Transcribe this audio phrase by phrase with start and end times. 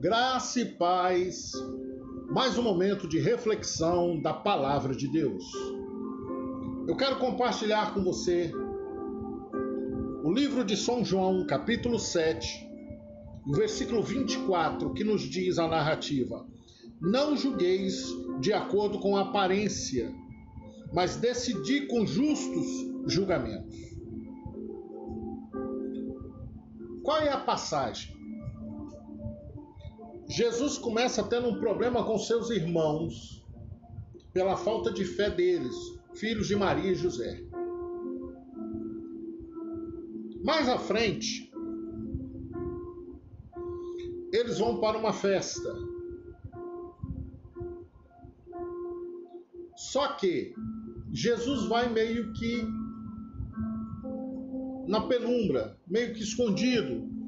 [0.00, 1.52] Graça e paz.
[2.30, 5.44] Mais um momento de reflexão da palavra de Deus.
[6.88, 8.50] Eu quero compartilhar com você
[10.24, 12.66] o livro de São João, capítulo 7,
[13.46, 16.46] o versículo 24, que nos diz a narrativa:
[16.98, 18.06] Não julgueis
[18.40, 20.10] de acordo com a aparência,
[20.94, 22.66] mas decidi com justos
[23.04, 23.76] julgamentos.
[27.02, 28.19] Qual é a passagem?
[30.30, 33.44] Jesus começa tendo um problema com seus irmãos
[34.32, 35.74] pela falta de fé deles,
[36.14, 37.42] filhos de Maria e José.
[40.44, 41.52] Mais à frente,
[44.32, 45.74] eles vão para uma festa.
[49.74, 50.54] Só que
[51.10, 52.64] Jesus vai meio que
[54.86, 57.19] na penumbra, meio que escondido,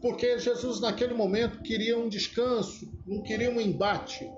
[0.00, 4.30] porque Jesus naquele momento queria um descanso, não queria um embate,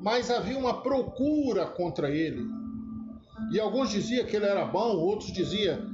[0.00, 2.44] mas havia uma procura contra ele.
[3.52, 5.92] E alguns diziam que ele era bom, outros diziam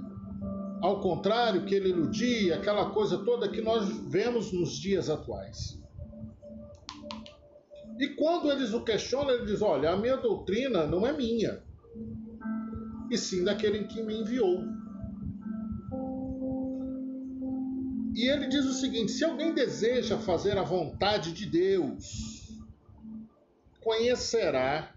[0.81, 5.78] ao contrário, que ele iludia, aquela coisa toda que nós vemos nos dias atuais.
[7.98, 11.61] E quando eles o questionam, ele diz: Olha, a minha doutrina não é minha,
[13.11, 14.62] e sim daquele que me enviou.
[18.19, 22.49] E ele diz o seguinte: se alguém deseja fazer a vontade de Deus,
[23.81, 24.93] conhecerá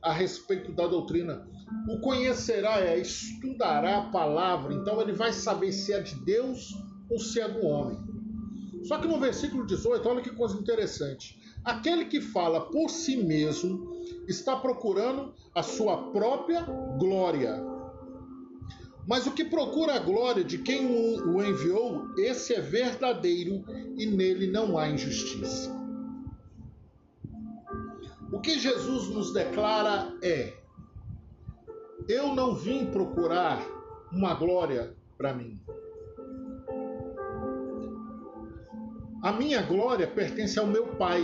[0.00, 1.46] a respeito da doutrina.
[1.86, 6.74] O conhecerá é estudará a palavra, então ele vai saber se é de Deus
[7.10, 7.98] ou se é do homem.
[8.84, 11.38] Só que no versículo 18, olha que coisa interessante.
[11.62, 16.62] Aquele que fala por si mesmo está procurando a sua própria
[16.98, 17.73] glória.
[19.06, 23.64] Mas o que procura a glória de quem o enviou, esse é verdadeiro
[23.96, 25.70] e nele não há injustiça.
[28.32, 30.54] O que Jesus nos declara é:
[32.08, 33.62] Eu não vim procurar
[34.10, 35.60] uma glória para mim.
[39.22, 41.22] A minha glória pertence ao meu Pai.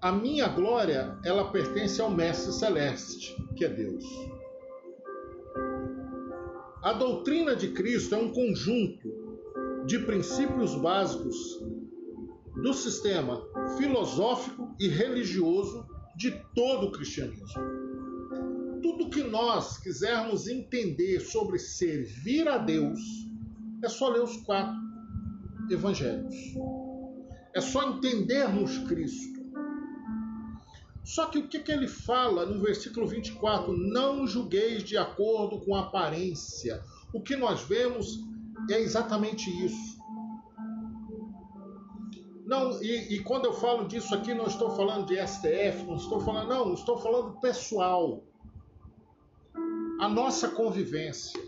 [0.00, 4.04] A minha glória, ela pertence ao Mestre Celeste, que é Deus.
[6.82, 9.08] A doutrina de Cristo é um conjunto
[9.86, 11.36] de princípios básicos
[12.60, 13.40] do sistema
[13.78, 17.46] filosófico e religioso de todo o cristianismo.
[18.82, 22.98] Tudo que nós quisermos entender sobre servir a Deus
[23.84, 24.74] é só ler os quatro
[25.70, 26.34] evangelhos.
[27.54, 29.41] É só entendermos Cristo.
[31.04, 33.76] Só que o que, que ele fala no versículo 24?
[33.76, 36.82] Não julgueis de acordo com aparência.
[37.12, 38.20] O que nós vemos
[38.70, 40.00] é exatamente isso.
[42.44, 46.20] Não, e, e, quando eu falo disso aqui, não estou falando de STF, não estou
[46.20, 48.22] falando, não, estou falando pessoal.
[50.00, 51.40] A nossa convivência.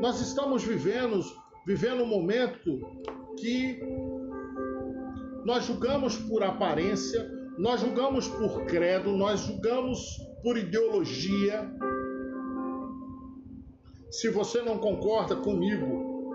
[0.00, 1.20] Nós estamos vivendo,
[1.66, 2.80] vivendo um momento
[3.36, 3.80] que
[5.48, 7.26] nós julgamos por aparência,
[7.56, 11.66] nós julgamos por credo, nós julgamos por ideologia.
[14.10, 16.34] Se você não concorda comigo,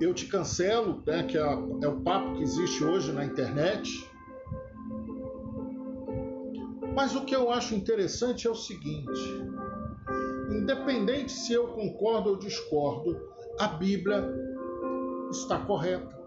[0.00, 4.08] eu te cancelo, né, que é, é o papo que existe hoje na internet.
[6.94, 9.20] Mas o que eu acho interessante é o seguinte:
[10.48, 13.20] independente se eu concordo ou discordo,
[13.58, 14.32] a Bíblia
[15.32, 16.23] está correta.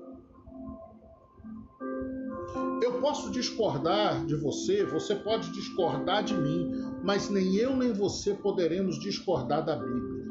[2.97, 6.72] Eu posso discordar de você, você pode discordar de mim,
[7.03, 10.25] mas nem eu nem você poderemos discordar da Bíblia.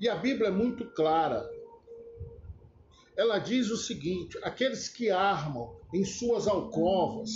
[0.00, 1.48] E a Bíblia é muito clara.
[3.16, 7.30] Ela diz o seguinte: aqueles que armam em suas alcovas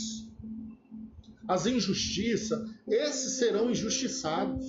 [1.47, 4.67] as injustiças, esses serão injustiçados.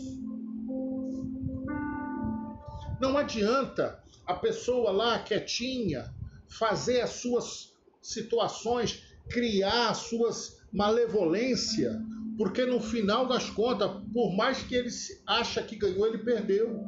[3.02, 6.14] Não adianta a pessoa lá quietinha
[6.47, 7.74] fazer as suas
[8.05, 12.02] situações, criar suas malevolência,
[12.37, 14.90] porque no final das contas, por mais que ele
[15.25, 16.85] acha que ganhou, ele perdeu.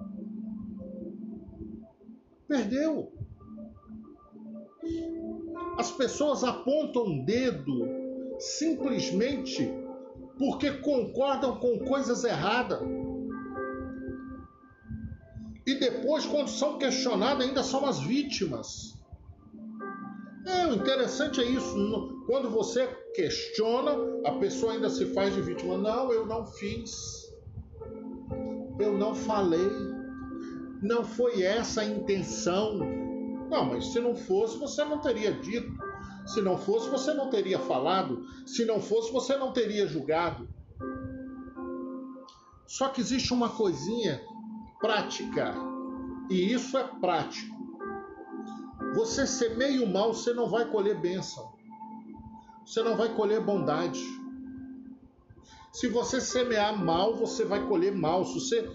[2.47, 3.13] Perdeu.
[5.77, 7.87] As pessoas apontam o dedo
[8.39, 9.69] simplesmente
[10.37, 12.79] porque concordam com coisas erradas.
[15.65, 18.96] E depois, quando são questionadas, ainda são as vítimas.
[20.67, 22.23] É, o interessante é isso.
[22.25, 23.93] Quando você questiona,
[24.25, 25.77] a pessoa ainda se faz de vítima.
[25.77, 27.33] Não, eu não fiz.
[28.77, 29.71] Eu não falei.
[30.81, 32.79] não foi essa a intenção.
[33.49, 35.71] Não, mas se não fosse, você não teria dito.
[36.25, 38.25] Se não fosse, você não teria falado.
[38.45, 40.47] Se não fosse, você não teria julgado.
[42.67, 44.21] Só que existe uma coisinha
[44.81, 45.55] prática,
[46.29, 47.56] e isso é prático.
[48.97, 51.53] Você semeia o mal, você não vai colher bênção.
[52.65, 54.03] Você não vai colher bondade.
[55.71, 58.25] Se você semear mal, você vai colher mal.
[58.25, 58.71] Se você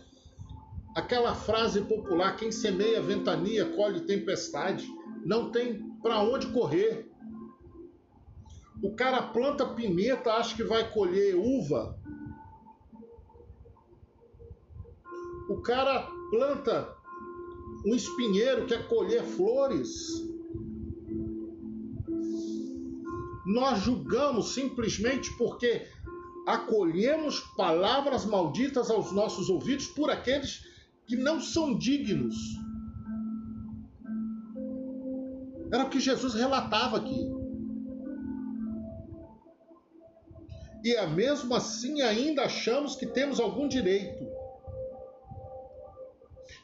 [0.94, 4.86] aquela frase popular, quem semeia ventania colhe tempestade,
[5.26, 7.10] não tem para onde correr.
[8.80, 11.98] O cara planta pimenta, acha que vai colher uva.
[15.48, 17.01] O cara planta
[17.84, 19.90] um espinheiro, quer colher flores.
[23.44, 25.86] Nós julgamos simplesmente porque
[26.46, 30.64] acolhemos palavras malditas aos nossos ouvidos por aqueles
[31.06, 32.36] que não são dignos.
[35.72, 37.30] Era o que Jesus relatava aqui.
[40.84, 44.31] E é mesmo assim ainda achamos que temos algum direito.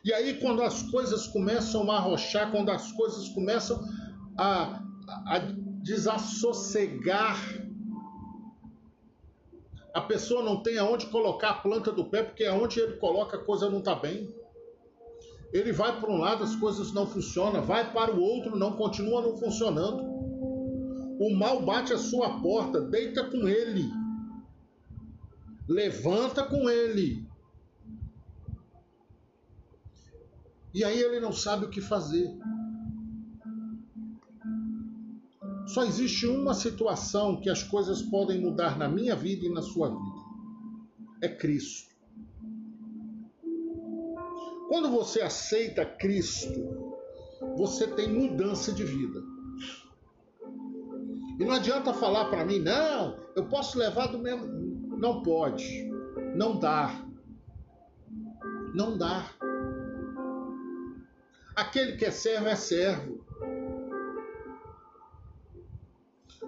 [0.09, 3.79] E aí, quando as coisas começam a arrochar, quando as coisas começam
[4.39, 4.83] a,
[5.27, 5.39] a
[5.83, 7.37] desassossegar,
[9.93, 13.45] a pessoa não tem aonde colocar a planta do pé, porque aonde ele coloca a
[13.45, 14.35] coisa não está bem.
[15.53, 19.21] Ele vai para um lado, as coisas não funcionam, vai para o outro, não continua
[19.21, 20.03] não funcionando.
[21.21, 23.85] O mal bate a sua porta, deita com ele,
[25.69, 27.29] levanta com ele.
[30.79, 32.31] E aí ele não sabe o que fazer.
[35.67, 39.89] Só existe uma situação que as coisas podem mudar na minha vida e na sua
[39.89, 40.21] vida.
[41.21, 41.93] É Cristo.
[44.69, 46.95] Quando você aceita Cristo,
[47.57, 49.21] você tem mudança de vida.
[51.41, 54.47] E não adianta falar para mim, não, eu posso levar do mesmo.
[54.97, 55.91] Não pode.
[56.37, 57.05] Não dá.
[58.77, 59.38] Não dá.
[61.69, 63.21] Aquele que é servo é servo.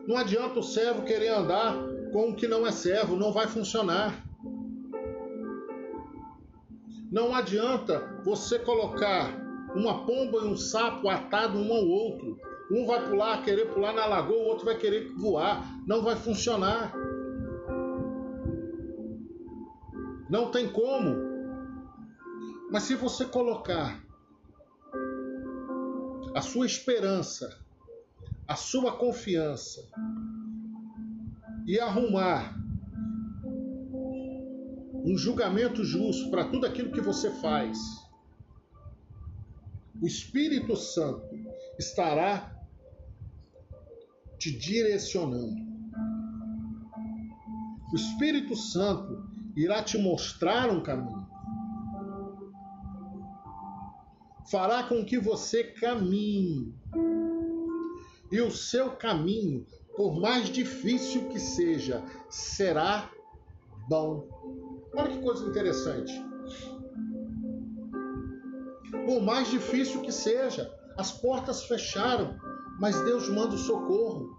[0.07, 1.75] Não adianta o servo querer andar
[2.11, 4.15] com o que não é servo, não vai funcionar.
[7.13, 9.31] Não adianta você colocar
[9.75, 12.39] uma pomba e um sapo atado um ao outro.
[12.73, 15.63] Um vai pular, querer pular na lagoa, o outro vai querer voar.
[15.87, 16.95] Não vai funcionar.
[20.31, 21.15] Não tem como.
[22.71, 24.09] Mas se você colocar
[26.35, 27.61] a sua esperança
[28.51, 29.81] a sua confiança
[31.65, 32.53] e arrumar
[35.05, 37.79] um julgamento justo para tudo aquilo que você faz,
[40.03, 41.29] o Espírito Santo
[41.79, 42.61] estará
[44.37, 45.55] te direcionando.
[47.93, 51.25] O Espírito Santo irá te mostrar um caminho.
[54.51, 56.75] Fará com que você caminhe
[58.33, 59.65] e o seu caminho,
[59.97, 63.09] por mais difícil que seja, será
[63.89, 64.27] bom.
[64.93, 66.13] Olha que coisa interessante.
[69.07, 72.37] Por mais difícil que seja, as portas fecharam,
[72.81, 74.37] mas Deus manda o socorro.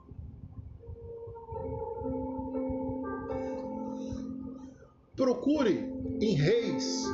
[5.15, 7.05] Procure em Reis,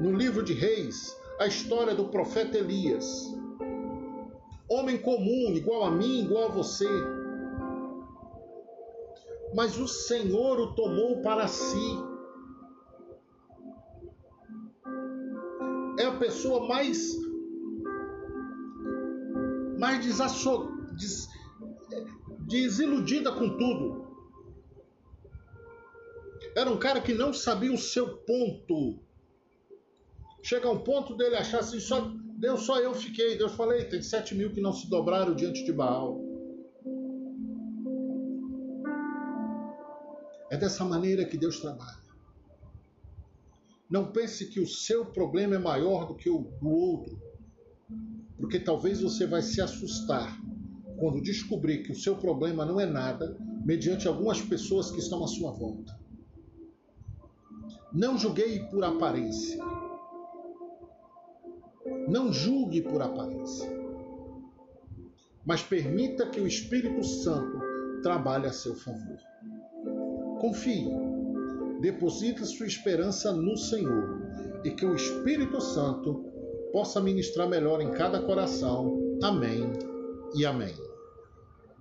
[0.00, 3.32] no livro de Reis, a história do profeta Elias
[4.72, 6.88] homem comum, igual a mim, igual a você.
[9.54, 11.98] Mas o Senhor o tomou para si.
[15.98, 17.20] É a pessoa mais
[19.78, 21.28] mais desasso, des,
[22.46, 24.06] desiludida com tudo.
[26.56, 28.98] Era um cara que não sabia o seu ponto.
[30.42, 33.38] Chega um ponto dele achar assim, só Deus, só eu fiquei.
[33.38, 36.20] Deus falei, tem sete mil que não se dobraram diante de Baal.
[40.50, 42.02] É dessa maneira que Deus trabalha.
[43.88, 47.20] Não pense que o seu problema é maior do que o do outro,
[48.38, 50.36] porque talvez você vai se assustar
[50.98, 55.28] quando descobrir que o seu problema não é nada mediante algumas pessoas que estão à
[55.28, 55.96] sua volta.
[57.92, 59.62] Não julguei por aparência.
[62.12, 63.66] Não julgue por aparência,
[65.46, 67.58] mas permita que o Espírito Santo
[68.02, 69.16] trabalhe a seu favor.
[70.38, 70.90] Confie,
[71.80, 74.20] deposite sua esperança no Senhor
[74.62, 76.22] e que o Espírito Santo
[76.70, 79.18] possa ministrar melhor em cada coração.
[79.22, 79.72] Amém
[80.34, 80.91] e amém.